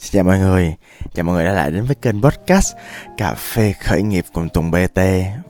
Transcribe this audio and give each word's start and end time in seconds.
Xin 0.00 0.12
chào 0.12 0.24
mọi 0.24 0.38
người, 0.38 0.74
chào 1.14 1.24
mọi 1.24 1.34
người 1.34 1.44
đã 1.44 1.52
lại 1.52 1.70
đến 1.70 1.84
với 1.84 1.94
kênh 1.94 2.22
podcast 2.22 2.74
Cà 3.16 3.34
phê 3.34 3.72
khởi 3.72 4.02
nghiệp 4.02 4.24
cùng 4.32 4.48
Tùng 4.48 4.70
BT 4.70 5.00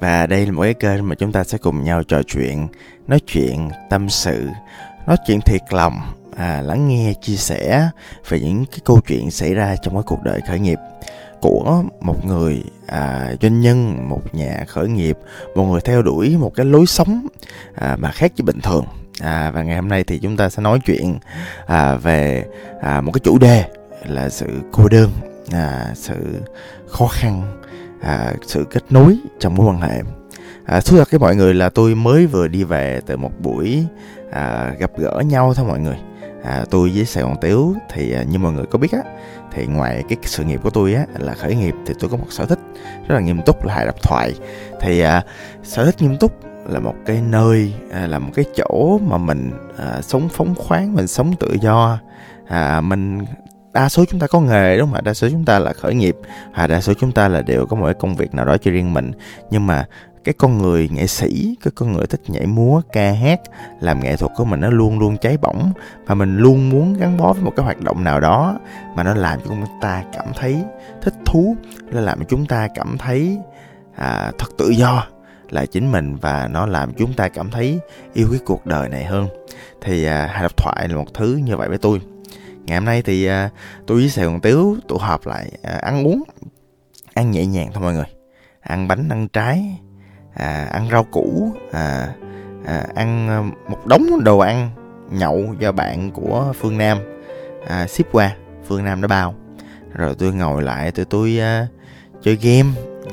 Và 0.00 0.26
đây 0.26 0.46
là 0.46 0.52
một 0.52 0.62
cái 0.62 0.74
kênh 0.74 1.08
mà 1.08 1.14
chúng 1.14 1.32
ta 1.32 1.44
sẽ 1.44 1.58
cùng 1.58 1.84
nhau 1.84 2.02
trò 2.02 2.22
chuyện, 2.22 2.68
nói 3.06 3.20
chuyện, 3.26 3.70
tâm 3.90 4.08
sự, 4.08 4.48
nói 5.06 5.16
chuyện 5.26 5.40
thiệt 5.40 5.60
lòng 5.70 6.00
à, 6.36 6.62
lắng 6.62 6.88
nghe, 6.88 7.12
chia 7.22 7.36
sẻ 7.36 7.88
về 8.28 8.40
những 8.40 8.64
cái 8.70 8.78
câu 8.84 9.00
chuyện 9.00 9.30
xảy 9.30 9.54
ra 9.54 9.76
trong 9.82 9.94
cái 9.94 10.02
cuộc 10.06 10.22
đời 10.22 10.40
khởi 10.48 10.60
nghiệp 10.60 10.78
của 11.40 11.82
một 12.00 12.26
người 12.26 12.64
à, 12.86 13.32
doanh 13.42 13.60
nhân, 13.60 14.08
một 14.08 14.34
nhà 14.34 14.64
khởi 14.68 14.88
nghiệp, 14.88 15.18
một 15.54 15.64
người 15.64 15.80
theo 15.80 16.02
đuổi 16.02 16.36
một 16.36 16.54
cái 16.54 16.66
lối 16.66 16.86
sống 16.86 17.26
à, 17.74 17.96
mà 18.00 18.10
khác 18.10 18.32
với 18.38 18.44
bình 18.44 18.60
thường. 18.60 18.84
À, 19.20 19.50
và 19.50 19.62
ngày 19.62 19.76
hôm 19.76 19.88
nay 19.88 20.04
thì 20.04 20.18
chúng 20.18 20.36
ta 20.36 20.48
sẽ 20.48 20.62
nói 20.62 20.78
chuyện 20.84 21.18
à, 21.66 21.94
về 21.94 22.44
à, 22.82 23.00
một 23.00 23.12
cái 23.12 23.20
chủ 23.24 23.38
đề 23.38 23.64
là 24.06 24.28
sự 24.28 24.46
cô 24.72 24.88
đơn 24.88 25.10
à, 25.52 25.92
sự 25.94 26.14
khó 26.88 27.06
khăn 27.06 27.60
à, 28.00 28.34
sự 28.46 28.64
kết 28.70 28.82
nối 28.90 29.18
trong 29.40 29.54
mối 29.54 29.66
quan 29.66 29.80
hệ. 29.80 30.02
À, 30.64 30.80
thú 30.80 30.96
thật 30.96 31.10
với 31.10 31.20
mọi 31.20 31.36
người 31.36 31.54
là 31.54 31.68
tôi 31.68 31.94
mới 31.94 32.26
vừa 32.26 32.48
đi 32.48 32.64
về 32.64 33.00
từ 33.06 33.16
một 33.16 33.30
buổi 33.38 33.84
à, 34.30 34.74
gặp 34.78 34.90
gỡ 34.98 35.22
nhau 35.26 35.54
thôi 35.54 35.66
mọi 35.68 35.80
người. 35.80 35.96
À, 36.44 36.64
tôi 36.70 36.92
với 36.94 37.04
sài 37.04 37.22
gòn 37.22 37.36
tiếu 37.40 37.74
thì 37.92 38.12
à, 38.12 38.22
như 38.22 38.38
mọi 38.38 38.52
người 38.52 38.66
có 38.66 38.78
biết 38.78 38.92
á 38.92 39.00
thì 39.52 39.66
ngoài 39.66 40.04
cái 40.08 40.18
sự 40.22 40.44
nghiệp 40.44 40.60
của 40.62 40.70
tôi 40.70 40.94
á 40.94 41.04
là 41.18 41.34
khởi 41.34 41.54
nghiệp 41.54 41.74
thì 41.86 41.94
tôi 42.00 42.10
có 42.10 42.16
một 42.16 42.26
sở 42.30 42.46
thích 42.46 42.58
rất 43.08 43.14
là 43.14 43.20
nghiêm 43.20 43.40
túc 43.46 43.64
là 43.64 43.74
hài 43.74 43.86
độc 43.86 44.02
thoại. 44.02 44.34
Thì 44.80 45.00
à, 45.00 45.24
sở 45.62 45.84
thích 45.84 46.02
nghiêm 46.02 46.16
túc 46.16 46.32
là 46.68 46.80
một 46.80 46.94
cái 47.06 47.20
nơi 47.20 47.74
à, 47.92 48.06
là 48.06 48.18
một 48.18 48.30
cái 48.34 48.44
chỗ 48.56 48.98
mà 48.98 49.18
mình 49.18 49.50
à, 49.78 50.02
sống 50.02 50.28
phóng 50.28 50.54
khoáng 50.54 50.94
mình 50.94 51.06
sống 51.06 51.34
tự 51.40 51.56
do. 51.60 51.98
À, 52.46 52.80
mình 52.80 53.24
đa 53.72 53.88
số 53.88 54.04
chúng 54.04 54.20
ta 54.20 54.26
có 54.26 54.40
nghề 54.40 54.78
đúng 54.78 54.86
không 54.86 54.94
ạ? 54.94 55.00
Đa 55.04 55.14
số 55.14 55.28
chúng 55.30 55.44
ta 55.44 55.58
là 55.58 55.72
khởi 55.72 55.94
nghiệp 55.94 56.16
à 56.52 56.66
đa 56.66 56.80
số 56.80 56.92
chúng 56.94 57.12
ta 57.12 57.28
là 57.28 57.42
đều 57.42 57.66
có 57.66 57.76
một 57.76 57.84
cái 57.84 57.94
công 57.94 58.16
việc 58.16 58.34
nào 58.34 58.44
đó 58.44 58.56
cho 58.56 58.70
riêng 58.70 58.94
mình. 58.94 59.12
Nhưng 59.50 59.66
mà 59.66 59.86
cái 60.24 60.34
con 60.38 60.58
người 60.58 60.88
nghệ 60.92 61.06
sĩ 61.06 61.56
cái 61.64 61.72
con 61.74 61.92
người 61.92 62.06
thích 62.06 62.20
nhảy 62.28 62.46
múa 62.46 62.80
ca 62.92 63.12
hát 63.12 63.40
làm 63.80 64.00
nghệ 64.00 64.16
thuật 64.16 64.32
của 64.36 64.44
mình 64.44 64.60
nó 64.60 64.70
luôn 64.70 64.98
luôn 64.98 65.16
cháy 65.16 65.36
bỏng. 65.36 65.72
Và 66.06 66.14
mình 66.14 66.36
luôn 66.38 66.70
muốn 66.70 66.94
gắn 66.94 67.16
bó 67.16 67.32
với 67.32 67.42
một 67.42 67.52
cái 67.56 67.64
hoạt 67.64 67.80
động 67.80 68.04
nào 68.04 68.20
đó 68.20 68.58
mà 68.96 69.02
nó 69.02 69.14
làm 69.14 69.40
cho 69.40 69.46
chúng 69.48 69.64
ta 69.80 70.04
cảm 70.12 70.26
thấy 70.38 70.56
thích 71.02 71.14
thú 71.24 71.56
nó 71.90 72.00
làm 72.00 72.18
cho 72.18 72.24
chúng 72.28 72.46
ta 72.46 72.68
cảm 72.74 72.98
thấy 72.98 73.38
à, 73.94 74.32
thật 74.38 74.48
tự 74.58 74.68
do 74.68 75.06
là 75.50 75.66
chính 75.66 75.92
mình 75.92 76.16
và 76.16 76.48
nó 76.50 76.66
làm 76.66 76.92
chúng 76.92 77.12
ta 77.12 77.28
cảm 77.28 77.50
thấy 77.50 77.78
yêu 78.14 78.28
cái 78.30 78.40
cuộc 78.44 78.66
đời 78.66 78.88
này 78.88 79.04
hơn. 79.04 79.28
Thì 79.80 80.04
à, 80.04 80.26
hài 80.32 80.42
độc 80.42 80.56
thoại 80.56 80.88
là 80.88 80.96
một 80.96 81.14
thứ 81.14 81.40
như 81.44 81.56
vậy 81.56 81.68
với 81.68 81.78
tôi 81.78 82.00
ngày 82.70 82.78
hôm 82.78 82.84
nay 82.84 83.02
thì 83.02 83.28
uh, 83.28 83.52
tôi 83.86 83.98
với 83.98 84.08
sài 84.08 84.24
gòn 84.24 84.40
tiếu 84.40 84.76
tụ 84.88 84.98
họp 84.98 85.26
lại 85.26 85.50
uh, 85.54 85.80
ăn 85.82 86.06
uống 86.06 86.22
ăn 87.14 87.30
nhẹ 87.30 87.46
nhàng 87.46 87.70
thôi 87.74 87.82
mọi 87.82 87.94
người. 87.94 88.04
Ăn 88.60 88.88
bánh 88.88 89.08
ăn 89.08 89.28
trái 89.28 89.78
à, 90.34 90.68
ăn 90.72 90.88
rau 90.90 91.04
củ 91.04 91.52
à, 91.72 92.14
à, 92.64 92.86
ăn 92.94 93.28
à, 93.28 93.42
một 93.68 93.86
đống 93.86 94.24
đồ 94.24 94.38
ăn 94.38 94.70
nhậu 95.10 95.54
do 95.58 95.72
bạn 95.72 96.10
của 96.10 96.52
phương 96.60 96.78
nam 96.78 96.98
à, 97.66 97.86
ship 97.86 98.12
qua 98.12 98.36
phương 98.66 98.84
nam 98.84 99.02
đã 99.02 99.08
bao. 99.08 99.34
Rồi 99.94 100.14
tôi 100.18 100.32
ngồi 100.32 100.62
lại 100.62 100.90
tụi 100.92 101.04
tôi 101.04 101.38
uh, 101.38 101.68
chơi 102.22 102.38
game 102.42 102.68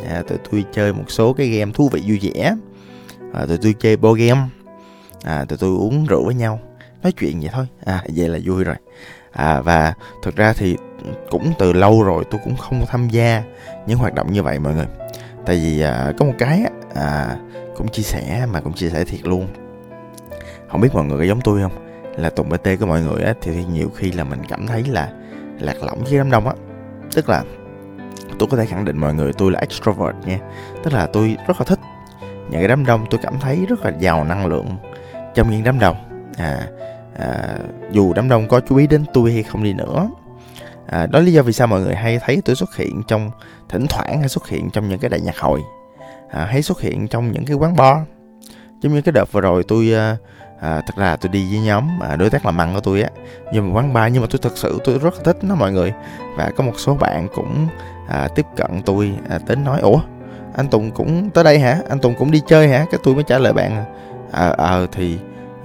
à, 0.10 0.24
tụi 0.28 0.38
tôi 0.52 0.66
chơi 0.74 0.94
một 0.94 1.12
số 1.12 1.34
cái 1.34 1.48
game 1.48 1.72
thú 1.72 1.90
vị 1.90 2.04
vui 2.08 2.20
vẻ. 2.22 2.56
À, 3.34 3.46
tụi 3.46 3.58
tôi 3.58 3.76
chơi 3.80 3.98
bo 3.98 4.12
game 4.14 4.42
à, 5.24 5.46
tụi 5.46 5.58
tôi 5.58 5.70
uống 5.70 6.06
rượu 6.06 6.26
với 6.26 6.36
nhau 6.36 6.60
nói 7.04 7.12
chuyện 7.12 7.40
vậy 7.40 7.50
thôi. 7.54 7.68
À 7.86 8.04
vậy 8.16 8.30
là 8.30 8.40
vui 8.46 8.64
rồi 8.64 8.76
à, 9.38 9.62
và 9.62 9.94
thực 10.22 10.36
ra 10.36 10.54
thì 10.54 10.78
cũng 11.30 11.54
từ 11.60 11.74
lâu 11.74 12.04
rồi 12.04 12.24
tôi 12.32 12.42
cũng 12.44 12.56
không 12.56 12.86
tham 12.88 13.10
gia 13.10 13.44
những 13.86 13.98
hoạt 13.98 14.14
động 14.14 14.34
như 14.34 14.44
vậy 14.44 14.60
mọi 14.60 14.74
người. 14.74 14.88
Tại 15.46 15.56
vì 15.56 15.82
à, 15.82 16.14
có 16.18 16.26
một 16.26 16.34
cái 16.38 16.64
à, 16.96 17.38
cũng 17.76 17.88
chia 17.88 18.04
sẻ 18.04 18.46
mà 18.52 18.62
cũng 18.62 18.74
chia 18.74 18.90
sẻ 18.90 19.04
thiệt 19.04 19.26
luôn. 19.28 19.48
Không 20.72 20.82
biết 20.82 20.90
mọi 20.94 21.06
người 21.06 21.18
có 21.18 21.24
giống 21.24 21.42
tôi 21.42 21.62
không? 21.62 21.88
Là 22.18 22.30
tùng 22.30 22.50
bt 22.50 22.68
của 22.80 22.86
mọi 22.86 23.02
người 23.02 23.24
á 23.24 23.34
thì 23.42 23.66
nhiều 23.66 23.92
khi 23.96 24.12
là 24.12 24.24
mình 24.24 24.40
cảm 24.50 24.68
thấy 24.68 24.84
là 24.84 25.10
lạc 25.60 25.84
lõng 25.84 26.04
với 26.04 26.18
đám 26.18 26.32
đông 26.32 26.48
á. 26.48 26.54
Tức 27.14 27.30
là 27.30 27.44
tôi 28.40 28.50
có 28.52 28.58
thể 28.58 28.66
khẳng 28.66 28.86
định 28.86 28.98
mọi 28.98 29.14
người 29.14 29.34
tôi 29.34 29.52
là 29.52 29.60
extrovert 29.60 30.16
nha. 30.26 30.40
Tức 30.84 30.94
là 30.94 31.06
tôi 31.06 31.38
rất 31.48 31.60
là 31.60 31.66
thích 31.66 31.80
những 32.22 32.60
cái 32.60 32.68
đám 32.68 32.86
đông 32.86 33.06
tôi 33.10 33.20
cảm 33.24 33.40
thấy 33.40 33.66
rất 33.70 33.86
là 33.86 33.92
giàu 34.00 34.24
năng 34.24 34.46
lượng 34.46 34.78
trong 35.36 35.52
những 35.52 35.64
đám 35.64 35.80
đông. 35.80 35.96
À 36.38 36.68
à, 37.18 37.58
dù 37.92 38.14
đám 38.14 38.30
đông 38.30 38.48
có 38.48 38.60
chú 38.60 38.76
ý 38.76 38.88
đến 38.88 39.06
tôi 39.14 39.32
hay 39.32 39.44
không 39.44 39.64
đi 39.64 39.74
nữa. 39.74 40.10
À, 40.88 41.06
đó 41.06 41.20
lý 41.20 41.34
do 41.34 41.42
vì 41.42 41.54
sao 41.54 41.68
mọi 41.68 41.82
người 41.82 41.96
hay 41.96 42.20
thấy 42.26 42.42
tôi 42.46 42.56
xuất 42.56 42.76
hiện 42.76 43.02
trong 43.08 43.32
thỉnh 43.70 43.86
thoảng 43.90 44.20
hay 44.20 44.30
xuất 44.30 44.48
hiện 44.48 44.70
trong 44.70 44.90
những 44.90 45.00
cái 45.00 45.10
đại 45.10 45.22
nhạc 45.22 45.38
hội. 45.38 45.62
À, 46.30 46.46
hay 46.46 46.62
xuất 46.62 46.82
hiện 46.82 47.08
trong 47.08 47.32
những 47.32 47.46
cái 47.46 47.56
quán 47.56 47.76
bar. 47.76 47.98
Giống 48.82 48.94
như 48.94 49.02
cái 49.02 49.12
đợt 49.12 49.32
vừa 49.32 49.42
rồi 49.42 49.64
tôi 49.68 49.94
à, 49.94 50.18
à, 50.60 50.82
thật 50.88 50.94
ra 50.98 51.16
tôi 51.16 51.30
đi 51.30 51.46
với 51.52 51.60
nhóm 51.60 52.00
à, 52.02 52.16
đối 52.16 52.30
tác 52.30 52.46
làm 52.46 52.62
ăn 52.62 52.74
của 52.74 52.80
tôi 52.80 53.02
á 53.02 53.10
nhưng 53.54 53.68
mà 53.68 53.80
quán 53.80 53.94
bar 53.94 54.14
nhưng 54.14 54.22
mà 54.22 54.28
tôi 54.32 54.40
thật 54.44 54.58
sự 54.58 54.80
tôi 54.84 55.00
rất 55.00 55.24
thích 55.24 55.38
nó 55.42 55.56
mọi 55.56 55.72
người. 55.72 55.94
Và 56.38 56.52
có 56.56 56.64
một 56.64 56.74
số 56.78 56.96
bạn 56.96 57.28
cũng 57.36 57.68
à, 58.08 58.28
tiếp 58.36 58.46
cận 58.56 58.82
tôi 58.86 59.14
à, 59.30 59.40
đến 59.48 59.64
nói 59.64 59.80
ủa 59.82 60.00
anh 60.58 60.68
Tùng 60.68 60.92
cũng 60.92 61.30
tới 61.30 61.44
đây 61.44 61.60
hả? 61.60 61.80
Anh 61.90 62.00
Tùng 62.00 62.16
cũng 62.20 62.32
đi 62.32 62.42
chơi 62.48 62.68
hả? 62.68 62.86
Cái 62.92 63.00
tôi 63.04 63.16
mới 63.16 63.24
trả 63.24 63.40
lời 63.40 63.54
bạn 63.54 63.86
à, 64.32 64.54
à 64.58 64.80
thì 64.92 65.18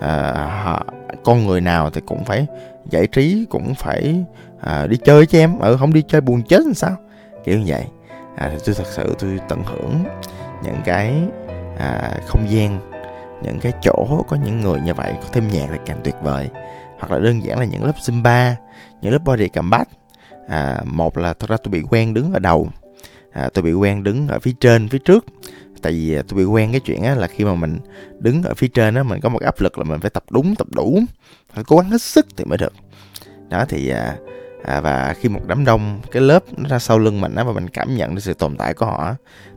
à, 0.02 0.80
con 1.24 1.46
người 1.46 1.60
nào 1.60 1.90
thì 1.90 2.00
cũng 2.06 2.24
phải 2.24 2.46
giải 2.90 3.06
trí 3.06 3.46
cũng 3.50 3.74
phải 3.74 4.24
à, 4.60 4.86
đi 4.86 4.96
chơi 5.04 5.26
cho 5.26 5.38
em. 5.38 5.58
Ừ 5.58 5.76
không 5.76 5.92
đi 5.92 6.02
chơi 6.08 6.20
buồn 6.20 6.42
chết 6.42 6.60
làm 6.60 6.74
sao? 6.74 6.96
Kiểu 7.44 7.58
như 7.58 7.64
vậy. 7.66 7.84
À, 8.36 8.48
thì 8.52 8.58
tôi 8.66 8.74
thật 8.74 8.86
sự 8.90 9.14
tôi 9.18 9.40
tận 9.48 9.62
hưởng 9.64 10.04
những 10.64 10.76
cái 10.84 11.14
à, 11.78 12.14
không 12.26 12.50
gian 12.50 12.78
những 13.42 13.60
cái 13.60 13.72
chỗ 13.82 14.24
có 14.28 14.36
những 14.44 14.60
người 14.60 14.80
như 14.80 14.94
vậy 14.94 15.12
có 15.22 15.28
thêm 15.32 15.48
nhạc 15.48 15.70
là 15.70 15.76
càng 15.86 16.00
tuyệt 16.04 16.14
vời. 16.22 16.48
Hoặc 16.98 17.12
là 17.12 17.18
đơn 17.18 17.44
giản 17.44 17.58
là 17.58 17.64
những 17.64 17.84
lớp 17.84 17.96
zumba 18.00 18.54
những 19.00 19.12
lớp 19.12 19.24
body 19.24 19.48
combat 19.48 19.88
à, 20.48 20.80
một 20.84 21.18
là 21.18 21.34
thật 21.34 21.50
ra 21.50 21.56
tôi 21.62 21.70
bị 21.70 21.82
quen 21.90 22.14
đứng 22.14 22.32
ở 22.32 22.38
đầu. 22.38 22.68
À, 23.32 23.48
tôi 23.54 23.62
bị 23.62 23.72
quen 23.72 24.02
đứng 24.02 24.28
ở 24.28 24.38
phía 24.38 24.52
trên 24.60 24.88
phía 24.88 24.98
trước 24.98 25.24
tại 25.82 25.92
vì 25.92 26.14
à, 26.16 26.22
tôi 26.28 26.38
bị 26.38 26.44
quen 26.44 26.70
cái 26.70 26.80
chuyện 26.80 27.02
á 27.02 27.14
là 27.14 27.26
khi 27.26 27.44
mà 27.44 27.54
mình 27.54 27.78
đứng 28.18 28.42
ở 28.42 28.54
phía 28.54 28.68
trên 28.68 28.94
á 28.94 29.02
mình 29.02 29.20
có 29.20 29.28
một 29.28 29.42
áp 29.42 29.60
lực 29.60 29.78
là 29.78 29.84
mình 29.84 30.00
phải 30.00 30.10
tập 30.10 30.24
đúng 30.30 30.54
tập 30.54 30.66
đủ. 30.70 31.00
Phải 31.54 31.64
cố 31.64 31.76
gắng 31.76 31.90
hết 31.90 32.02
sức 32.02 32.26
thì 32.36 32.44
mới 32.44 32.58
được. 32.58 32.72
Đó 33.48 33.64
thì 33.68 33.88
à, 33.88 34.16
à, 34.64 34.80
và 34.80 35.14
khi 35.20 35.28
một 35.28 35.40
đám 35.46 35.64
đông 35.64 36.00
cái 36.10 36.22
lớp 36.22 36.44
nó 36.56 36.68
ra 36.68 36.78
sau 36.78 36.98
lưng 36.98 37.20
mình 37.20 37.34
á 37.34 37.44
và 37.44 37.52
mình 37.52 37.68
cảm 37.68 37.96
nhận 37.96 38.14
được 38.14 38.20
sự 38.20 38.34
tồn 38.34 38.56
tại 38.56 38.74
của 38.74 38.86
họ 38.86 39.14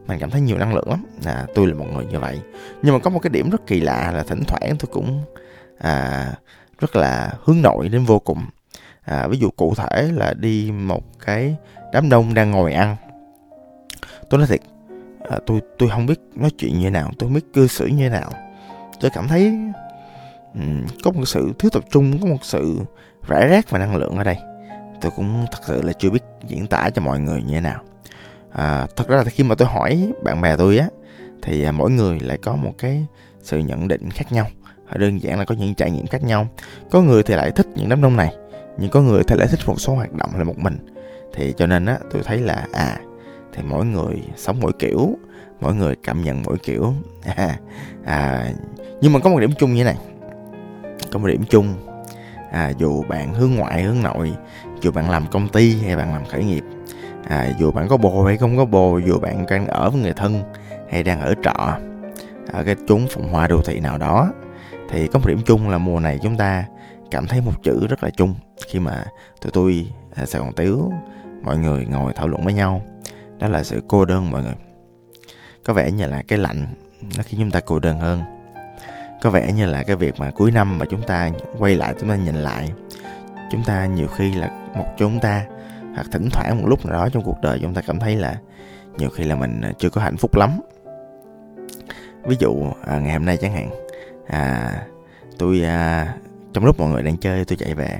mình 0.08 0.20
cảm 0.20 0.30
thấy 0.30 0.42
nhiều 0.42 0.58
năng 0.58 0.76
lượng 0.76 0.90
lắm. 0.90 1.06
À, 1.26 1.46
tôi 1.56 1.68
là 1.68 1.74
một 1.74 1.86
người 1.94 2.06
như 2.06 2.20
vậy. 2.20 2.40
Nhưng 2.82 2.94
mà 2.94 3.00
có 3.00 3.10
một 3.10 3.20
cái 3.20 3.30
điểm 3.30 3.50
rất 3.50 3.68
kỳ 3.68 3.82
lạ 3.82 4.12
là 4.16 4.24
thỉnh 4.24 4.44
thoảng 4.48 4.76
tôi 4.80 4.90
cũng 4.92 5.24
à, 5.78 6.26
rất 6.80 6.96
là 6.96 7.34
hướng 7.44 7.62
nội 7.62 7.90
đến 7.90 8.06
vô 8.06 8.20
cùng. 8.20 8.46
À, 9.02 9.28
ví 9.28 9.38
dụ 9.38 9.50
cụ 9.50 9.74
thể 9.76 10.10
là 10.14 10.34
đi 10.34 10.72
một 10.72 11.04
cái 11.26 11.56
đám 11.94 12.10
đông 12.10 12.34
đang 12.34 12.52
ngồi 12.52 12.74
ăn. 12.74 12.96
Tôi 14.30 14.38
nói 14.38 14.48
thiệt 14.48 14.62
à, 15.30 15.40
tôi 15.46 15.62
tôi 15.78 15.90
không 15.90 16.06
biết 16.06 16.20
nói 16.36 16.50
chuyện 16.58 16.80
như 16.80 16.90
nào 16.90 17.12
tôi 17.18 17.28
không 17.28 17.34
biết 17.34 17.54
cư 17.54 17.68
xử 17.68 17.86
như 17.86 18.10
nào. 18.10 18.32
Tôi 19.00 19.12
cảm 19.14 19.28
thấy 19.28 19.54
um, 20.54 20.86
có 21.04 21.12
một 21.12 21.26
sự 21.26 21.54
thiếu 21.60 21.70
tập 21.70 21.84
trung 21.92 22.20
có 22.22 22.28
một 22.28 22.38
sự 22.42 22.80
rải 23.28 23.48
rác 23.48 23.70
và 23.70 23.80
năng 23.80 23.96
lượng 23.96 24.18
ở 24.18 24.24
đây. 24.24 24.38
Tôi 25.02 25.12
cũng 25.16 25.46
thật 25.52 25.60
sự 25.68 25.82
là 25.82 25.94
chưa 25.94 26.10
biết 26.10 26.24
diễn 26.48 26.68
tả 26.68 26.90
cho 26.90 27.02
mọi 27.02 27.20
người 27.20 27.42
như 27.42 27.54
thế 27.54 27.62
nào. 27.62 27.82
À, 28.52 28.88
thật 28.96 29.08
ra 29.08 29.18
là 29.18 29.24
khi 29.24 29.44
mà 29.44 29.56
tôi 29.56 29.68
hỏi 29.68 30.12
bạn 30.24 30.42
bè 30.42 30.56
tôi 30.58 30.78
á 30.78 30.88
thì 31.42 31.64
à, 31.64 31.72
mỗi 31.72 31.92
người 31.92 32.20
lại 32.20 32.38
có 32.38 32.56
một 32.56 32.74
cái 32.78 33.06
sự 33.42 33.58
nhận 33.58 33.88
định 33.88 34.10
khác 34.12 34.32
nhau. 34.32 34.48
À, 34.88 34.98
đơn 34.98 35.22
giản 35.22 35.40
là 35.40 35.46
có 35.46 35.56
những 35.56 35.76
trải 35.76 35.92
nghiệm 35.92 36.08
khác 36.08 36.24
nhau. 36.24 36.48
Có 36.92 37.02
người 37.02 37.24
thì 37.24 37.36
lại 37.36 37.52
thích 37.52 37.68
những 37.76 37.90
đám 37.90 38.02
đông 38.02 38.18
này 38.18 38.36
nhưng 38.78 38.92
có 38.92 39.02
người 39.02 39.24
thì 39.24 39.36
lại 39.36 39.48
thích 39.48 39.60
một 39.66 39.80
số 39.80 39.96
hoạt 39.96 40.14
động 40.14 40.30
là 40.38 40.44
một 40.44 40.58
mình. 40.58 40.78
Thì 41.34 41.54
cho 41.58 41.68
nên 41.68 41.86
á 41.86 41.98
tôi 42.12 42.22
thấy 42.26 42.38
là 42.38 42.68
à 42.74 43.00
thì 43.56 43.64
mỗi 43.64 43.86
người 43.86 44.16
sống 44.36 44.58
mỗi 44.60 44.72
kiểu 44.80 45.18
mỗi 45.62 45.76
người 45.76 45.96
cảm 46.04 46.24
nhận 46.24 46.44
mỗi 46.44 46.58
kiểu. 46.58 46.94
À, 47.36 47.60
à, 48.06 48.50
nhưng 49.02 49.14
mà 49.14 49.20
có 49.20 49.30
một 49.30 49.40
điểm 49.40 49.52
chung 49.58 49.74
như 49.74 49.84
thế 49.84 49.94
này. 49.94 49.98
Có 51.12 51.20
một 51.20 51.28
điểm 51.28 51.44
chung 51.50 51.74
à, 52.52 52.70
dù 52.78 53.04
bạn 53.04 53.34
hướng 53.34 53.56
ngoại 53.56 53.84
hướng 53.84 54.04
nội 54.04 54.34
dù 54.82 54.92
bạn 54.92 55.10
làm 55.10 55.28
công 55.32 55.48
ty 55.48 55.76
hay 55.82 55.96
bạn 55.96 56.14
làm 56.14 56.26
khởi 56.26 56.44
nghiệp 56.44 56.64
à, 57.28 57.48
dù 57.60 57.72
bạn 57.72 57.88
có 57.88 57.98
bồ 57.98 58.24
hay 58.24 58.38
không 58.38 58.58
có 58.58 58.66
bồ 58.66 58.98
dù 58.98 59.20
bạn 59.20 59.46
đang 59.50 59.68
ở 59.68 59.90
với 59.90 60.02
người 60.02 60.14
thân 60.14 60.44
hay 60.92 61.04
đang 61.04 61.22
ở 61.22 61.34
trọ 61.44 61.78
ở 62.54 62.64
cái 62.64 62.76
chốn 62.88 63.08
phồn 63.08 63.24
hoa 63.24 63.48
đô 63.48 63.62
thị 63.62 63.80
nào 63.80 63.98
đó 63.98 64.32
thì 64.90 65.08
có 65.08 65.20
một 65.20 65.28
điểm 65.28 65.42
chung 65.46 65.70
là 65.70 65.78
mùa 65.78 66.00
này 66.00 66.20
chúng 66.24 66.38
ta 66.38 66.66
cảm 67.12 67.28
thấy 67.28 67.42
một 67.42 67.64
chữ 67.64 67.88
rất 67.88 68.04
là 68.04 68.10
chung. 68.10 68.36
Khi 68.68 68.80
mà 68.80 69.06
tụi 69.42 69.52
tôi 69.52 69.88
à, 70.16 70.26
sài 70.26 70.42
gòn 70.42 70.54
tiếu 70.56 70.92
mọi 71.44 71.58
người 71.58 71.86
ngồi 71.86 72.14
thảo 72.14 72.28
luận 72.28 72.44
với 72.44 72.54
nhau 72.54 72.82
đó 73.40 73.48
là 73.48 73.64
sự 73.64 73.82
cô 73.88 74.06
đơn 74.06 74.32
mọi 74.32 74.44
người. 74.44 74.56
Có 75.64 75.74
vẻ 75.74 75.92
như 75.92 76.06
là 76.06 76.22
cái 76.28 76.40
lạnh 76.40 76.66
nó 77.18 77.24
khiến 77.26 77.40
chúng 77.40 77.52
ta 77.52 77.60
cô 77.60 77.80
đơn 77.80 78.00
hơn. 78.00 78.22
Có 79.22 79.30
vẻ 79.30 79.52
như 79.52 79.66
là 79.66 79.84
cái 79.84 79.96
việc 79.96 80.20
mà 80.20 80.32
cuối 80.32 80.52
năm 80.52 80.78
mà 80.78 80.86
chúng 80.90 81.02
ta 81.02 81.30
quay 81.58 81.76
lại 81.76 81.96
chúng 82.00 82.10
ta 82.10 82.16
nhìn 82.16 82.36
lại 82.36 82.72
chúng 83.52 83.64
ta 83.64 83.86
nhiều 83.86 84.08
khi 84.08 84.34
là 84.34 84.50
một 84.76 84.86
chúng 84.98 85.20
ta 85.20 85.46
hoặc 85.96 86.08
thỉnh 86.12 86.30
thoảng 86.32 86.62
một 86.62 86.68
lúc 86.68 86.86
nào 86.86 86.94
đó 86.94 87.10
trong 87.10 87.24
cuộc 87.24 87.42
đời 87.42 87.60
chúng 87.62 87.74
ta 87.74 87.82
cảm 87.82 88.00
thấy 88.00 88.16
là 88.16 88.36
nhiều 88.98 89.10
khi 89.10 89.24
là 89.24 89.36
mình 89.36 89.62
à, 89.62 89.72
chưa 89.80 89.90
có 89.90 90.02
hạnh 90.02 90.18
phúc 90.18 90.36
lắm. 90.36 90.60
Ví 92.24 92.36
dụ 92.40 92.72
à, 92.88 93.00
ngày 93.00 93.14
hôm 93.14 93.26
nay 93.26 93.38
chẳng 93.38 93.54
hạn 93.54 93.70
à, 94.28 94.72
tôi 95.38 95.62
à, 95.62 96.14
trong 96.54 96.66
lúc 96.66 96.80
mọi 96.80 96.90
người 96.90 97.04
đang 97.04 97.18
chơi 97.18 97.46
tôi 97.46 97.58
chạy 97.58 97.74
về 97.74 98.00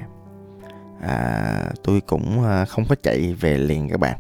à, 1.02 1.70
tôi 1.84 2.02
cũng 2.02 2.46
à, 2.46 2.66
không 2.66 2.86
có 2.90 2.96
chạy 3.04 3.34
về 3.40 3.58
liền 3.58 3.90
các 3.90 4.00
bạn 4.00 4.18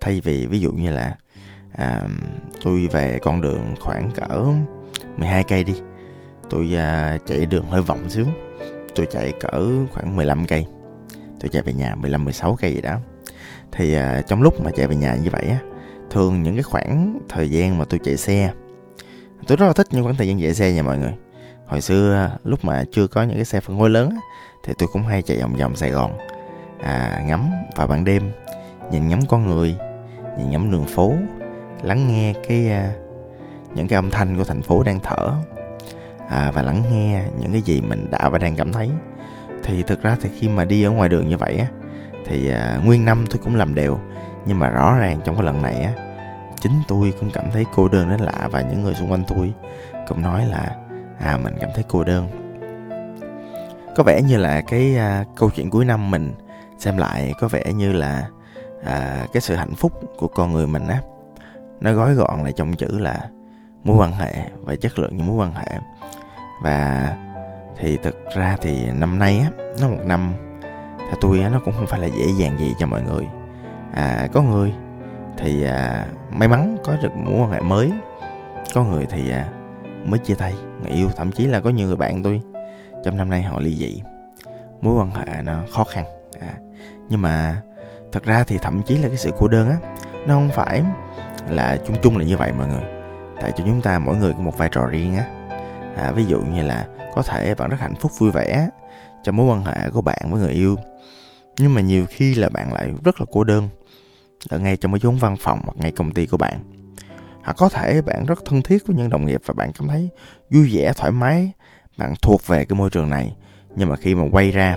thay 0.00 0.20
vì 0.24 0.46
ví 0.46 0.60
dụ 0.60 0.72
như 0.72 0.90
là 0.90 1.16
à, 1.72 2.02
tôi 2.64 2.88
về 2.92 3.18
con 3.22 3.40
đường 3.40 3.74
khoảng 3.80 4.10
cỡ 4.10 4.44
12 5.16 5.44
cây 5.44 5.64
đi 5.64 5.74
tôi 6.50 6.74
à, 6.76 7.18
chạy 7.26 7.46
đường 7.46 7.66
hơi 7.66 7.82
vòng 7.82 8.10
xíu 8.10 8.26
tôi 8.94 9.06
chạy 9.10 9.32
cỡ 9.40 9.64
khoảng 9.92 10.16
15 10.16 10.46
cây 10.46 10.66
tôi 11.40 11.48
chạy 11.48 11.62
về 11.62 11.72
nhà 11.72 11.94
15 11.94 12.24
16 12.24 12.56
cây 12.60 12.74
gì 12.74 12.80
đó. 12.80 12.96
Thì 13.72 13.94
à, 13.94 14.22
trong 14.26 14.42
lúc 14.42 14.64
mà 14.64 14.70
chạy 14.76 14.86
về 14.86 14.96
nhà 14.96 15.14
như 15.14 15.30
vậy 15.30 15.46
á 15.50 15.58
thường 16.10 16.42
những 16.42 16.54
cái 16.54 16.62
khoảng 16.62 17.18
thời 17.28 17.50
gian 17.50 17.78
mà 17.78 17.84
tôi 17.84 18.00
chạy 18.04 18.16
xe 18.16 18.52
tôi 19.46 19.56
rất 19.56 19.66
là 19.66 19.72
thích 19.72 19.86
những 19.90 20.04
khoảng 20.04 20.16
thời 20.16 20.28
gian 20.28 20.40
chạy 20.40 20.54
xe 20.54 20.72
nha 20.72 20.82
mọi 20.82 20.98
người. 20.98 21.12
Hồi 21.66 21.80
xưa 21.80 22.14
à, 22.14 22.38
lúc 22.44 22.64
mà 22.64 22.84
chưa 22.92 23.06
có 23.06 23.22
những 23.22 23.36
cái 23.36 23.44
xe 23.44 23.60
phân 23.60 23.78
khối 23.78 23.90
lớn 23.90 24.10
thì 24.64 24.72
tôi 24.78 24.88
cũng 24.92 25.02
hay 25.02 25.22
chạy 25.22 25.40
vòng 25.40 25.56
vòng 25.56 25.76
Sài 25.76 25.90
Gòn 25.90 26.18
à, 26.80 27.22
ngắm 27.26 27.50
vào 27.76 27.86
ban 27.86 28.04
đêm 28.04 28.32
nhìn 28.92 29.08
ngắm 29.08 29.20
con 29.28 29.46
người 29.46 29.76
nhìn 30.38 30.50
ngắm 30.50 30.70
đường 30.70 30.84
phố 30.84 31.12
lắng 31.82 32.08
nghe 32.08 32.34
cái 32.48 32.70
uh, 32.70 33.10
những 33.74 33.88
cái 33.88 33.96
âm 33.96 34.10
thanh 34.10 34.36
của 34.36 34.44
thành 34.44 34.62
phố 34.62 34.82
đang 34.82 35.00
thở 35.00 35.32
à, 36.28 36.50
và 36.54 36.62
lắng 36.62 36.82
nghe 36.92 37.22
những 37.40 37.52
cái 37.52 37.62
gì 37.62 37.80
mình 37.80 38.10
đã 38.10 38.28
và 38.28 38.38
đang 38.38 38.56
cảm 38.56 38.72
thấy. 38.72 38.90
Thì 39.62 39.82
thực 39.82 40.02
ra 40.02 40.16
thì 40.22 40.30
khi 40.38 40.48
mà 40.48 40.64
đi 40.64 40.82
ở 40.82 40.90
ngoài 40.90 41.08
đường 41.08 41.28
như 41.28 41.36
vậy 41.36 41.56
á 41.56 41.66
thì 42.26 42.52
uh, 42.52 42.84
nguyên 42.84 43.04
năm 43.04 43.24
tôi 43.30 43.38
cũng 43.44 43.56
làm 43.56 43.74
đều. 43.74 43.98
Nhưng 44.46 44.58
mà 44.58 44.68
rõ 44.68 44.96
ràng 44.98 45.20
trong 45.24 45.36
cái 45.36 45.44
lần 45.44 45.62
này 45.62 45.82
á 45.82 45.92
chính 46.60 46.72
tôi 46.88 47.12
cũng 47.20 47.30
cảm 47.30 47.44
thấy 47.52 47.64
cô 47.74 47.88
đơn 47.88 48.10
đến 48.10 48.20
lạ 48.20 48.48
và 48.50 48.60
những 48.60 48.82
người 48.82 48.94
xung 48.94 49.10
quanh 49.10 49.24
tôi 49.28 49.52
cũng 50.08 50.22
nói 50.22 50.46
là 50.46 50.76
à 51.18 51.38
mình 51.44 51.54
cảm 51.60 51.70
thấy 51.74 51.84
cô 51.88 52.04
đơn. 52.04 52.28
Có 53.96 54.02
vẻ 54.02 54.22
như 54.22 54.36
là 54.36 54.60
cái 54.60 54.96
à, 54.96 55.24
câu 55.36 55.50
chuyện 55.50 55.70
cuối 55.70 55.84
năm 55.84 56.10
mình 56.10 56.34
xem 56.78 56.96
lại 56.96 57.34
có 57.40 57.48
vẻ 57.48 57.72
như 57.72 57.92
là 57.92 58.28
à, 58.84 59.26
cái 59.32 59.40
sự 59.40 59.54
hạnh 59.54 59.74
phúc 59.74 59.92
của 60.18 60.28
con 60.28 60.52
người 60.52 60.66
mình 60.66 60.86
á 60.86 61.00
nó 61.80 61.92
gói 61.92 62.14
gọn 62.14 62.42
lại 62.42 62.52
trong 62.52 62.76
chữ 62.76 62.98
là 62.98 63.28
mối 63.84 63.96
quan 63.96 64.12
hệ 64.12 64.32
và 64.60 64.76
chất 64.76 64.98
lượng 64.98 65.16
những 65.16 65.26
mối 65.26 65.36
quan 65.36 65.54
hệ. 65.54 65.78
Và 66.62 67.16
thì 67.78 67.96
thực 67.96 68.16
ra 68.36 68.56
thì 68.60 68.90
năm 68.90 69.18
nay 69.18 69.38
á 69.38 69.50
nó 69.80 69.88
một 69.88 70.04
năm 70.04 70.32
theo 70.98 71.14
tôi 71.20 71.40
á 71.40 71.48
nó 71.48 71.60
cũng 71.64 71.74
không 71.74 71.86
phải 71.86 72.00
là 72.00 72.06
dễ 72.06 72.26
dàng 72.38 72.58
gì 72.58 72.74
cho 72.78 72.86
mọi 72.86 73.02
người. 73.02 73.26
À 73.92 74.28
có 74.32 74.42
người 74.42 74.72
thì 75.38 75.64
à, 75.64 76.06
may 76.30 76.48
mắn 76.48 76.76
có 76.84 76.96
được 77.02 77.16
mối 77.16 77.40
quan 77.40 77.50
hệ 77.50 77.60
mới 77.60 77.92
có 78.74 78.84
người 78.84 79.06
thì 79.10 79.30
à, 79.30 79.48
mới 80.04 80.18
chia 80.18 80.34
tay 80.34 80.54
người 80.82 80.90
yêu. 80.90 81.08
Thậm 81.16 81.32
chí 81.32 81.46
là 81.46 81.60
có 81.60 81.70
nhiều 81.70 81.86
người 81.86 81.96
bạn 81.96 82.22
tôi 82.22 82.40
trong 83.04 83.16
năm 83.16 83.30
nay 83.30 83.42
họ 83.42 83.60
ly 83.60 83.74
dị. 83.74 84.02
Mối 84.80 84.94
quan 84.94 85.10
hệ 85.10 85.42
nó 85.42 85.62
khó 85.72 85.84
khăn 85.84 86.04
à, 86.40 86.54
nhưng 87.08 87.22
mà 87.22 87.62
thật 88.12 88.24
ra 88.24 88.44
thì 88.44 88.58
thậm 88.58 88.82
chí 88.82 88.96
là 88.96 89.08
cái 89.08 89.16
sự 89.16 89.30
cô 89.38 89.48
đơn 89.48 89.70
á 89.70 89.76
nó 90.26 90.34
không 90.34 90.50
phải 90.54 90.82
là 91.48 91.78
chung 91.86 91.96
chung 92.02 92.16
là 92.16 92.24
như 92.24 92.36
vậy 92.36 92.52
mọi 92.58 92.68
người. 92.68 92.82
Tại 93.40 93.52
cho 93.56 93.64
chúng 93.66 93.82
ta 93.82 93.98
mỗi 93.98 94.16
người 94.16 94.32
có 94.32 94.38
một 94.38 94.58
vai 94.58 94.68
trò 94.72 94.86
riêng 94.86 95.16
á. 95.16 95.24
À, 95.96 96.12
ví 96.12 96.24
dụ 96.24 96.40
như 96.40 96.62
là 96.62 96.86
có 97.14 97.22
thể 97.22 97.54
bạn 97.54 97.70
rất 97.70 97.80
hạnh 97.80 97.94
phúc 98.00 98.12
vui 98.18 98.30
vẻ 98.30 98.68
trong 99.24 99.36
mối 99.36 99.46
quan 99.46 99.64
hệ 99.64 99.90
của 99.90 100.02
bạn 100.02 100.30
với 100.30 100.40
người 100.40 100.52
yêu 100.52 100.76
nhưng 101.58 101.74
mà 101.74 101.80
nhiều 101.80 102.06
khi 102.08 102.34
là 102.34 102.48
bạn 102.48 102.72
lại 102.72 102.92
rất 103.04 103.20
là 103.20 103.26
cô 103.32 103.44
đơn 103.44 103.68
ở 104.48 104.58
ngay 104.58 104.76
trong 104.76 104.92
cái 104.92 105.00
chốn 105.00 105.16
văn 105.16 105.36
phòng 105.40 105.60
hoặc 105.64 105.76
ngay 105.76 105.92
công 105.92 106.10
ty 106.10 106.26
của 106.26 106.36
bạn. 106.36 106.60
Hoặc 107.42 107.56
có 107.56 107.68
thể 107.68 108.02
bạn 108.02 108.26
rất 108.26 108.44
thân 108.44 108.62
thiết 108.62 108.86
với 108.86 108.96
những 108.96 109.10
đồng 109.10 109.26
nghiệp 109.26 109.40
và 109.46 109.54
bạn 109.56 109.72
cảm 109.78 109.88
thấy 109.88 110.08
vui 110.50 110.70
vẻ 110.72 110.92
thoải 110.96 111.12
mái 111.12 111.52
bạn 111.96 112.14
thuộc 112.22 112.46
về 112.46 112.64
cái 112.64 112.78
môi 112.78 112.90
trường 112.90 113.10
này 113.10 113.36
nhưng 113.76 113.88
mà 113.88 113.96
khi 113.96 114.14
mà 114.14 114.24
quay 114.32 114.50
ra 114.50 114.76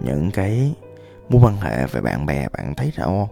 những 0.00 0.30
cái 0.30 0.74
mối 1.30 1.40
quan 1.44 1.56
hệ 1.56 1.86
về 1.86 2.00
bạn 2.00 2.26
bè 2.26 2.48
bạn 2.48 2.74
thấy 2.74 2.92
sao 2.96 3.06
không 3.06 3.28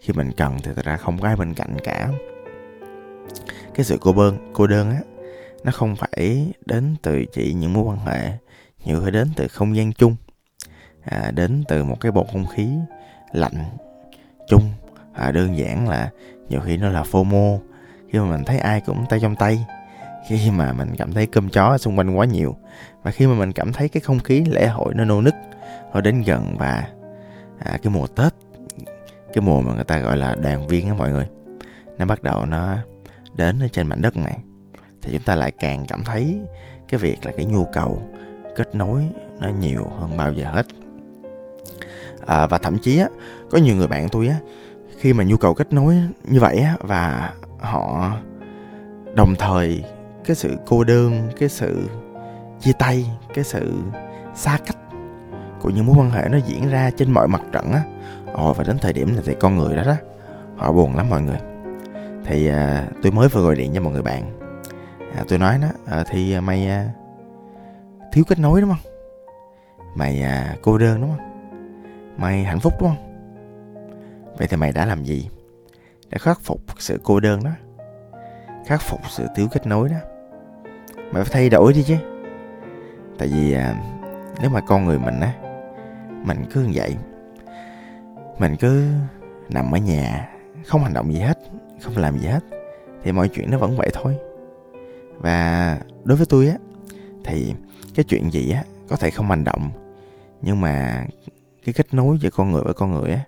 khi 0.00 0.12
mình 0.12 0.32
cần 0.36 0.56
thì 0.62 0.70
thật 0.76 0.84
ra 0.84 0.96
không 0.96 1.18
có 1.18 1.28
ai 1.28 1.36
bên 1.36 1.54
cạnh 1.54 1.76
cả. 1.84 2.08
Cái 3.74 3.84
sự 3.84 3.98
cô 4.00 4.12
đơn 4.12 4.50
cô 4.52 4.66
đơn 4.66 4.90
á 4.90 5.00
nó 5.64 5.72
không 5.72 5.96
phải 5.96 6.52
đến 6.66 6.96
từ 7.02 7.24
chỉ 7.32 7.54
những 7.54 7.72
mối 7.72 7.84
quan 7.84 7.98
hệ 7.98 8.30
nhiều 8.84 9.02
khi 9.04 9.10
đến 9.10 9.28
từ 9.36 9.48
không 9.48 9.76
gian 9.76 9.92
chung. 9.92 10.16
À, 11.04 11.30
đến 11.34 11.64
từ 11.68 11.84
một 11.84 12.00
cái 12.00 12.12
bầu 12.12 12.26
không 12.32 12.46
khí 12.46 12.68
lạnh 13.32 13.64
chung. 14.48 14.62
À, 15.14 15.32
đơn 15.32 15.58
giản 15.58 15.88
là 15.88 16.10
nhiều 16.48 16.60
khi 16.60 16.76
nó 16.76 16.88
là 16.88 17.02
FOMO. 17.02 17.58
Khi 18.12 18.18
mà 18.18 18.24
mình 18.24 18.44
thấy 18.44 18.58
ai 18.58 18.80
cũng 18.80 19.04
tay 19.08 19.20
trong 19.20 19.36
tay 19.36 19.66
khi 20.28 20.50
mà 20.50 20.72
mình 20.72 20.96
cảm 20.98 21.12
thấy 21.12 21.26
cơm 21.26 21.48
chó 21.48 21.78
xung 21.78 21.98
quanh 21.98 22.18
quá 22.18 22.26
nhiều 22.26 22.56
và 23.02 23.10
khi 23.10 23.26
mà 23.26 23.34
mình 23.34 23.52
cảm 23.52 23.72
thấy 23.72 23.88
cái 23.88 24.00
không 24.00 24.18
khí 24.18 24.44
lễ 24.44 24.66
hội 24.66 24.94
nó 24.94 25.04
nô 25.04 25.20
nức 25.20 25.34
nó 25.94 26.00
đến 26.00 26.22
gần 26.22 26.56
và 26.58 26.88
à, 27.58 27.78
cái 27.82 27.92
mùa 27.92 28.06
tết 28.06 28.32
cái 29.32 29.42
mùa 29.42 29.60
mà 29.60 29.74
người 29.74 29.84
ta 29.84 29.98
gọi 29.98 30.16
là 30.16 30.34
đoàn 30.34 30.68
viên 30.68 30.88
á 30.88 30.94
mọi 30.94 31.10
người 31.10 31.28
nó 31.98 32.06
bắt 32.06 32.22
đầu 32.22 32.46
nó 32.46 32.76
đến 33.34 33.60
ở 33.60 33.68
trên 33.68 33.86
mảnh 33.86 34.02
đất 34.02 34.16
này. 34.16 34.38
Thì 35.02 35.12
chúng 35.12 35.22
ta 35.22 35.34
lại 35.34 35.50
càng 35.50 35.84
cảm 35.88 36.04
thấy 36.04 36.40
cái 36.88 37.00
việc 37.00 37.26
là 37.26 37.32
cái 37.36 37.46
nhu 37.46 37.64
cầu 37.72 38.02
kết 38.56 38.74
nối 38.74 39.08
nó 39.40 39.48
nhiều 39.60 39.86
hơn 39.98 40.16
bao 40.16 40.32
giờ 40.32 40.44
hết. 40.50 40.66
À, 42.26 42.46
và 42.46 42.58
thậm 42.58 42.78
chí 42.78 42.98
á 42.98 43.08
có 43.50 43.58
nhiều 43.58 43.76
người 43.76 43.86
bạn 43.86 44.08
tôi 44.08 44.28
á 44.28 44.36
khi 44.98 45.12
mà 45.12 45.24
nhu 45.24 45.36
cầu 45.36 45.54
kết 45.54 45.72
nối 45.72 45.96
như 46.24 46.40
vậy 46.40 46.56
á 46.58 46.76
và 46.80 47.32
họ 47.58 48.12
đồng 49.14 49.34
thời 49.38 49.84
cái 50.24 50.36
sự 50.36 50.56
cô 50.66 50.84
đơn 50.84 51.28
cái 51.38 51.48
sự 51.48 51.88
chia 52.60 52.72
tay 52.78 53.10
cái 53.34 53.44
sự 53.44 53.72
xa 54.34 54.58
cách 54.66 54.76
của 55.66 55.72
những 55.72 55.86
mối 55.86 55.96
quan 55.98 56.10
hệ 56.10 56.28
nó 56.28 56.38
diễn 56.38 56.68
ra 56.70 56.90
trên 56.96 57.10
mọi 57.10 57.28
mặt 57.28 57.42
trận 57.52 57.72
á. 57.72 57.82
Ồ 58.32 58.52
và 58.52 58.64
đến 58.64 58.78
thời 58.78 58.92
điểm 58.92 59.14
này 59.14 59.22
thì 59.26 59.34
con 59.40 59.56
người 59.56 59.76
đó 59.76 59.82
đó 59.86 59.94
họ 60.56 60.72
buồn 60.72 60.96
lắm 60.96 61.10
mọi 61.10 61.22
người. 61.22 61.38
Thì 62.24 62.48
à, 62.48 62.86
tôi 63.02 63.12
mới 63.12 63.28
vừa 63.28 63.42
gọi 63.42 63.56
điện 63.56 63.72
cho 63.74 63.80
một 63.80 63.90
người 63.90 64.02
bạn. 64.02 64.38
À, 65.16 65.24
tôi 65.28 65.38
nói 65.38 65.58
đó 65.62 65.68
ờ, 65.86 65.98
à, 65.98 66.04
thì 66.10 66.40
mày 66.40 66.68
à, 66.68 66.88
thiếu 68.12 68.24
kết 68.28 68.38
nối 68.38 68.60
đúng 68.60 68.70
không? 68.70 68.92
Mày 69.94 70.22
à, 70.22 70.56
cô 70.62 70.78
đơn 70.78 71.00
đúng 71.00 71.10
không? 71.16 71.50
Mày 72.16 72.44
hạnh 72.44 72.60
phúc 72.60 72.72
đúng 72.80 72.88
không? 72.88 73.28
Vậy 74.38 74.48
thì 74.48 74.56
mày 74.56 74.72
đã 74.72 74.86
làm 74.86 75.04
gì 75.04 75.28
để 76.10 76.18
khắc 76.18 76.40
phục 76.40 76.60
sự 76.78 77.00
cô 77.04 77.20
đơn 77.20 77.44
đó? 77.44 77.50
Khắc 78.66 78.82
phục 78.82 79.00
sự 79.08 79.26
thiếu 79.36 79.48
kết 79.52 79.66
nối 79.66 79.88
đó? 79.88 79.98
Mày 80.96 81.24
phải 81.24 81.32
thay 81.32 81.50
đổi 81.50 81.72
đi 81.72 81.82
chứ. 81.82 81.96
Tại 83.18 83.28
vì 83.28 83.52
à, 83.52 83.74
nếu 84.40 84.50
mà 84.50 84.60
con 84.60 84.84
người 84.84 84.98
mình 84.98 85.20
á 85.20 85.32
mình 86.26 86.44
cứ 86.52 86.62
như 86.62 86.72
vậy. 86.74 86.96
Mình 88.38 88.56
cứ 88.56 88.84
nằm 89.48 89.74
ở 89.74 89.78
nhà, 89.78 90.28
không 90.66 90.82
hành 90.82 90.94
động 90.94 91.12
gì 91.12 91.20
hết, 91.20 91.38
không 91.82 91.96
làm 91.96 92.18
gì 92.18 92.26
hết, 92.26 92.44
thì 93.02 93.12
mọi 93.12 93.28
chuyện 93.28 93.50
nó 93.50 93.58
vẫn 93.58 93.76
vậy 93.76 93.90
thôi. 93.94 94.16
Và 95.18 95.78
đối 96.04 96.16
với 96.16 96.26
tôi 96.26 96.48
á, 96.48 96.56
thì 97.24 97.54
cái 97.94 98.04
chuyện 98.04 98.30
gì 98.30 98.50
á, 98.50 98.64
có 98.88 98.96
thể 98.96 99.10
không 99.10 99.30
hành 99.30 99.44
động, 99.44 99.70
nhưng 100.42 100.60
mà 100.60 101.06
cái 101.64 101.72
kết 101.72 101.94
nối 101.94 102.18
giữa 102.20 102.30
con 102.30 102.52
người 102.52 102.62
với 102.64 102.74
con 102.74 102.92
người 102.92 103.10
á, 103.10 103.20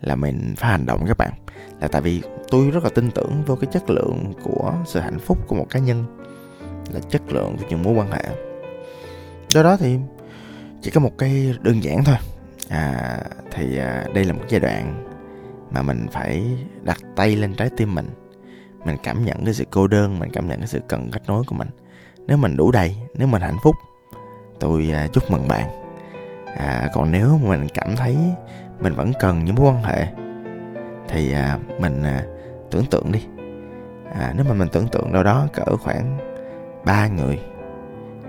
là 0.00 0.16
mình 0.16 0.54
phải 0.56 0.70
hành 0.70 0.86
động 0.86 1.04
các 1.06 1.16
bạn. 1.18 1.32
Là 1.80 1.88
tại 1.88 2.02
vì 2.02 2.22
tôi 2.50 2.70
rất 2.70 2.84
là 2.84 2.90
tin 2.94 3.10
tưởng 3.10 3.42
vô 3.46 3.56
cái 3.56 3.70
chất 3.72 3.90
lượng 3.90 4.32
của 4.42 4.74
sự 4.86 5.00
hạnh 5.00 5.18
phúc 5.18 5.38
của 5.48 5.56
một 5.56 5.66
cá 5.70 5.78
nhân, 5.78 6.04
là 6.92 7.00
chất 7.08 7.22
lượng 7.32 7.56
của 7.56 7.64
những 7.68 7.82
mối 7.82 7.94
quan 7.94 8.10
hệ. 8.10 8.24
Do 9.48 9.62
đó 9.62 9.76
thì 9.76 9.98
chỉ 10.82 10.90
có 10.90 11.00
một 11.00 11.12
cái 11.18 11.54
đơn 11.62 11.82
giản 11.82 12.04
thôi. 12.04 12.16
À, 12.68 13.18
thì 13.50 13.78
à, 13.78 14.04
đây 14.14 14.24
là 14.24 14.32
một 14.32 14.42
giai 14.48 14.60
đoạn 14.60 15.04
mà 15.70 15.82
mình 15.82 16.06
phải 16.12 16.44
đặt 16.82 16.98
tay 17.16 17.36
lên 17.36 17.54
trái 17.54 17.70
tim 17.76 17.94
mình. 17.94 18.08
Mình 18.84 18.96
cảm 19.02 19.24
nhận 19.24 19.44
cái 19.44 19.54
sự 19.54 19.64
cô 19.70 19.86
đơn 19.86 20.18
mình 20.18 20.30
cảm 20.32 20.48
nhận 20.48 20.58
cái 20.58 20.68
sự 20.68 20.80
cần 20.88 21.10
kết 21.12 21.22
nối 21.26 21.44
của 21.46 21.54
mình. 21.54 21.68
Nếu 22.26 22.36
mình 22.36 22.56
đủ 22.56 22.70
đầy 22.70 22.96
nếu 23.14 23.28
mình 23.28 23.42
hạnh 23.42 23.56
phúc 23.62 23.76
tôi 24.60 24.90
à, 24.94 25.08
chúc 25.12 25.30
mừng 25.30 25.48
bạn. 25.48 25.68
À, 26.56 26.88
còn 26.94 27.10
nếu 27.10 27.38
mình 27.42 27.66
cảm 27.74 27.96
thấy 27.96 28.16
mình 28.80 28.94
vẫn 28.94 29.12
cần 29.20 29.44
những 29.44 29.54
mối 29.54 29.72
quan 29.72 29.82
hệ 29.82 30.06
thì 31.08 31.32
à, 31.32 31.58
mình 31.78 32.02
à, 32.02 32.22
tưởng 32.70 32.84
tượng 32.90 33.12
đi. 33.12 33.26
À, 34.14 34.32
nếu 34.36 34.44
mà 34.48 34.54
mình 34.54 34.68
tưởng 34.72 34.88
tượng 34.88 35.12
đâu 35.12 35.22
đó 35.22 35.46
cỡ 35.52 35.76
khoảng 35.76 36.18
ba 36.84 37.08
người 37.08 37.38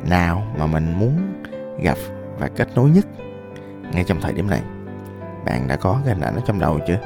nào 0.10 0.48
mà 0.58 0.68
mình 0.68 1.00
muốn 1.00 1.44
gặp 1.82 1.98
và 2.40 2.48
kết 2.48 2.68
nối 2.76 2.90
nhất. 2.90 3.06
Ngay 3.92 4.04
trong 4.04 4.22
thời 4.22 4.34
điểm 4.34 4.50
này 4.50 4.62
bạn 5.46 5.68
đã 5.68 5.76
có 5.76 6.02
cái 6.06 6.14
hình 6.14 6.24
ảnh 6.24 6.36
ở 6.36 6.42
trong 6.46 6.60
đầu 6.60 6.80
chưa? 6.88 7.00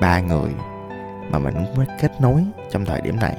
Ba 0.00 0.20
người 0.20 0.50
mà 1.30 1.38
mình 1.38 1.54
muốn 1.76 1.86
kết 2.00 2.20
nối 2.20 2.44
trong 2.70 2.84
thời 2.84 3.00
điểm 3.00 3.16
này. 3.16 3.36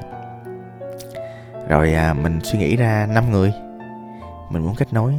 Rồi 1.68 1.94
à, 1.94 2.14
mình 2.14 2.40
suy 2.44 2.60
nghĩ 2.60 2.76
ra 2.76 3.08
năm 3.10 3.32
người 3.32 3.54
mình 4.50 4.64
muốn 4.64 4.76
kết 4.76 4.94
nối 4.94 5.16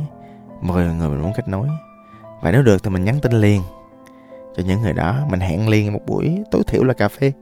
10 0.60 0.86
người 0.86 1.08
mình 1.08 1.22
muốn 1.22 1.32
kết 1.36 1.48
nối. 1.48 1.68
Và 2.40 2.52
nếu 2.52 2.62
được 2.62 2.82
thì 2.82 2.90
mình 2.90 3.04
nhắn 3.04 3.20
tin 3.22 3.32
liền 3.32 3.62
cho 4.56 4.62
những 4.66 4.82
người 4.82 4.92
đó. 4.92 5.16
Mình 5.30 5.40
hẹn 5.40 5.68
liền 5.68 5.92
một 5.92 6.00
buổi 6.06 6.42
tối 6.50 6.62
thiểu 6.66 6.84
là 6.84 6.94
cà 6.94 7.08
phê. 7.08 7.32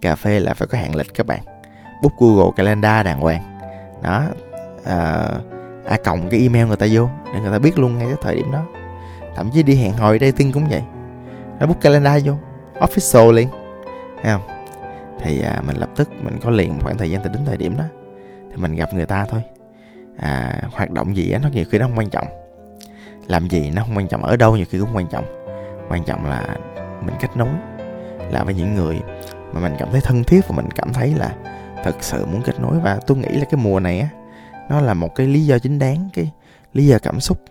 Cà 0.00 0.14
phê 0.14 0.40
là 0.40 0.54
phải 0.54 0.68
có 0.68 0.78
hẹn 0.78 0.96
lịch 0.96 1.14
các 1.14 1.26
bạn. 1.26 1.40
Bút 2.02 2.12
google 2.18 2.50
calendar 2.56 3.06
đàng 3.06 3.20
hoàng. 3.20 3.42
Đó 4.02 4.24
à, 4.84 5.28
à 5.86 5.96
cộng 6.04 6.28
cái 6.30 6.40
email 6.40 6.66
người 6.66 6.76
ta 6.76 6.86
vô 6.92 7.08
để 7.34 7.40
người 7.40 7.50
ta 7.50 7.58
biết 7.58 7.78
luôn 7.78 7.98
ngay 7.98 8.06
cái 8.06 8.16
thời 8.22 8.34
điểm 8.34 8.52
đó. 8.52 8.62
Thậm 9.36 9.50
chí 9.50 9.62
đi 9.62 9.74
hẹn 9.74 9.92
hò 9.92 10.18
dating 10.18 10.52
cũng 10.52 10.66
vậy. 10.70 10.82
Nó 11.60 11.66
book 11.66 11.80
calendar 11.80 12.26
vô 12.26 12.34
official 12.80 13.32
liền. 13.32 13.48
Thấy 14.22 14.32
không? 14.32 14.42
Thì 15.20 15.42
à, 15.42 15.62
mình 15.66 15.76
lập 15.76 15.88
tức 15.96 16.10
mình 16.22 16.38
có 16.42 16.50
liền 16.50 16.72
một 16.72 16.80
khoảng 16.82 16.98
thời 16.98 17.10
gian 17.10 17.22
từ 17.22 17.30
đến 17.30 17.42
thời 17.46 17.56
điểm 17.56 17.76
đó 17.76 17.84
thì 18.50 18.56
mình 18.56 18.76
gặp 18.76 18.94
người 18.94 19.06
ta 19.06 19.26
thôi. 19.30 19.42
À, 20.18 20.60
hoạt 20.72 20.90
động 20.90 21.16
gì 21.16 21.30
á 21.30 21.38
nó 21.42 21.48
nhiều 21.48 21.64
khi 21.70 21.78
nó 21.78 21.86
không 21.86 21.98
quan 21.98 22.10
trọng. 22.10 22.26
Làm 23.26 23.48
gì 23.48 23.70
nó 23.70 23.82
không 23.82 23.96
quan 23.96 24.08
trọng 24.08 24.24
ở 24.24 24.36
đâu 24.36 24.56
nhiều 24.56 24.66
khi 24.70 24.78
cũng 24.78 24.96
quan 24.96 25.06
trọng. 25.06 25.24
Quan 25.88 26.04
trọng 26.04 26.26
là 26.26 26.56
mình 27.06 27.14
kết 27.20 27.36
nối 27.36 27.48
là 28.30 28.44
với 28.44 28.54
những 28.54 28.74
người 28.74 29.00
mà 29.52 29.60
mình 29.60 29.74
cảm 29.78 29.88
thấy 29.92 30.00
thân 30.00 30.24
thiết 30.24 30.48
và 30.48 30.56
mình 30.56 30.68
cảm 30.74 30.92
thấy 30.92 31.14
là 31.14 31.34
thật 31.84 31.94
sự 32.00 32.26
muốn 32.26 32.42
kết 32.42 32.60
nối. 32.60 32.80
Và 32.80 33.00
tôi 33.06 33.18
nghĩ 33.18 33.28
là 33.28 33.44
cái 33.44 33.60
mùa 33.62 33.80
này 33.80 34.00
á 34.00 34.08
nó 34.70 34.80
là 34.80 34.94
một 34.94 35.14
cái 35.14 35.26
lý 35.26 35.46
do 35.46 35.58
chính 35.58 35.78
đáng, 35.78 36.08
cái 36.12 36.32
lý 36.72 36.86
do 36.86 36.98
cảm 37.02 37.20
xúc, 37.20 37.42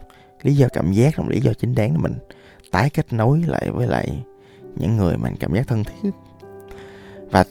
lý 0.44 0.56
do 0.56 0.68
cảm 0.74 0.92
giác, 0.92 1.20
là 1.20 1.24
một 1.24 1.32
lý 1.32 1.42
do 1.42 1.54
chính 1.54 1.76
đáng 1.76 1.94
để 1.94 2.00
mình 2.00 2.14
tái 2.72 2.90
kết 2.90 3.14
nối 3.14 3.44
lại 3.48 3.70
với 3.72 3.88
lại 3.88 4.24
những 4.76 4.98
người 4.98 5.18
mình 5.18 5.36
cảm 5.40 5.54
giác 5.56 5.68
thân 5.68 5.84
thiết. 5.84 6.10
Và 7.32 7.44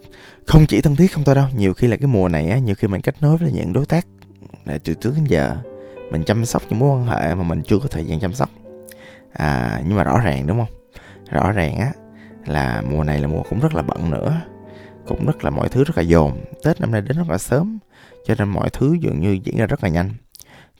không 0.46 0.66
chỉ 0.68 0.80
thân 0.80 0.96
thiết 0.96 1.12
không 1.12 1.24
thôi 1.24 1.34
đâu, 1.34 1.46
nhiều 1.56 1.74
khi 1.74 1.86
là 1.86 1.96
cái 1.96 2.06
mùa 2.06 2.28
này 2.28 2.50
á, 2.50 2.58
nhiều 2.58 2.74
khi 2.74 2.88
mình 2.88 3.00
kết 3.00 3.14
nối 3.20 3.36
với 3.36 3.52
những 3.52 3.72
đối 3.72 3.86
tác 3.86 4.06
là 4.64 4.78
từ 4.84 4.94
trước 4.94 5.12
đến 5.16 5.24
giờ, 5.24 5.56
mình 6.10 6.24
chăm 6.24 6.44
sóc 6.44 6.62
những 6.70 6.78
mối 6.78 6.90
quan 6.90 7.06
hệ 7.06 7.34
mà 7.34 7.42
mình 7.42 7.62
chưa 7.62 7.78
có 7.78 7.88
thời 7.88 8.04
gian 8.04 8.20
chăm 8.20 8.32
sóc. 8.32 8.50
À 9.32 9.82
nhưng 9.86 9.96
mà 9.96 10.04
rõ 10.04 10.18
ràng, 10.18 10.46
đúng 10.46 10.58
không? 10.58 10.78
Rõ 11.30 11.52
ràng 11.52 11.76
á, 11.78 11.92
là 12.46 12.82
mùa 12.90 13.04
này 13.04 13.18
là 13.18 13.28
mùa 13.28 13.42
cũng 13.50 13.60
rất 13.60 13.74
là 13.74 13.82
bận 13.82 14.10
nữa 14.10 14.40
cũng 15.08 15.26
rất 15.26 15.44
là 15.44 15.50
mọi 15.50 15.68
thứ 15.68 15.84
rất 15.84 15.96
là 15.96 16.02
dồn. 16.02 16.32
Tết 16.64 16.80
năm 16.80 16.90
nay 16.90 17.00
đến 17.00 17.16
rất 17.18 17.30
là 17.30 17.38
sớm, 17.38 17.78
cho 18.26 18.34
nên 18.38 18.48
mọi 18.48 18.70
thứ 18.70 18.96
dường 19.00 19.20
như 19.20 19.38
diễn 19.44 19.56
ra 19.56 19.66
rất 19.66 19.84
là 19.84 19.90
nhanh. 19.90 20.10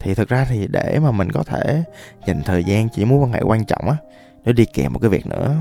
Thì 0.00 0.14
thực 0.14 0.28
ra 0.28 0.46
thì 0.48 0.66
để 0.70 0.98
mà 1.02 1.10
mình 1.10 1.32
có 1.32 1.42
thể 1.42 1.82
dành 2.26 2.42
thời 2.44 2.64
gian 2.64 2.88
chỉ 2.88 3.04
mối 3.04 3.18
quan 3.18 3.32
hệ 3.32 3.40
quan 3.40 3.64
trọng 3.64 3.88
á, 3.88 3.96
nó 4.44 4.52
đi 4.52 4.64
kèm 4.64 4.92
một 4.92 4.98
cái 4.98 5.10
việc 5.10 5.26
nữa, 5.26 5.56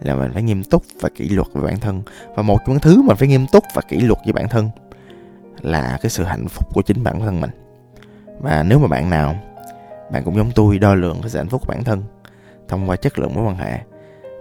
là 0.00 0.14
mình 0.14 0.32
phải 0.32 0.42
nghiêm 0.42 0.64
túc 0.64 0.82
và 1.00 1.08
kỷ 1.14 1.28
luật 1.28 1.46
với 1.52 1.62
bản 1.62 1.80
thân. 1.80 2.02
Và 2.34 2.42
một 2.42 2.58
trong 2.58 2.74
những 2.74 2.80
thứ 2.80 3.02
mình 3.02 3.16
phải 3.16 3.28
nghiêm 3.28 3.46
túc 3.46 3.64
và 3.74 3.82
kỷ 3.88 4.00
luật 4.00 4.18
với 4.24 4.32
bản 4.32 4.48
thân 4.48 4.70
là 5.60 5.98
cái 6.02 6.10
sự 6.10 6.24
hạnh 6.24 6.48
phúc 6.48 6.68
của 6.74 6.82
chính 6.82 7.02
bản 7.02 7.20
thân 7.20 7.40
mình. 7.40 7.50
Và 8.40 8.62
nếu 8.62 8.78
mà 8.78 8.88
bạn 8.88 9.10
nào, 9.10 9.36
bạn 10.12 10.24
cũng 10.24 10.36
giống 10.36 10.50
tôi, 10.54 10.78
đo 10.78 10.94
lường 10.94 11.20
cái 11.20 11.30
sự 11.30 11.38
hạnh 11.38 11.48
phúc 11.48 11.62
của 11.66 11.72
bản 11.72 11.84
thân 11.84 12.02
thông 12.68 12.90
qua 12.90 12.96
chất 12.96 13.18
lượng 13.18 13.34
mối 13.34 13.44
quan 13.44 13.56
hệ, 13.56 13.80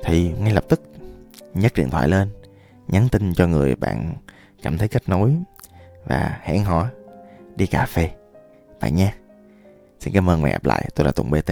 thì 0.03 0.31
ngay 0.31 0.53
lập 0.53 0.63
tức 0.69 0.81
nhấc 1.53 1.73
điện 1.73 1.89
thoại 1.89 2.07
lên 2.07 2.29
nhắn 2.87 3.09
tin 3.11 3.33
cho 3.33 3.47
người 3.47 3.75
bạn 3.75 4.13
cảm 4.61 4.77
thấy 4.77 4.87
kết 4.87 5.09
nối 5.09 5.35
và 6.05 6.39
hẹn 6.41 6.63
hò 6.63 6.87
đi 7.55 7.65
cà 7.65 7.85
phê. 7.85 8.09
Bạn 8.81 8.95
nha 8.95 9.13
xin 9.99 10.13
cảm 10.13 10.29
ơn 10.29 10.41
và 10.41 10.47
hẹn 10.47 10.55
gặp 10.55 10.65
lại. 10.65 10.89
Tôi 10.95 11.05
là 11.05 11.11
tùng 11.11 11.31
bt 11.31 11.51